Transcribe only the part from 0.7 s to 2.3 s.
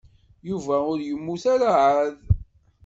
ur yemmut ara εad.